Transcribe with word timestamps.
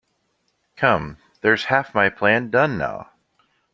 Come, 0.77 1.17
there’s 1.41 1.65
half 1.65 1.93
my 1.93 2.09
plan 2.09 2.49
done 2.49 2.75
now! 2.79 3.11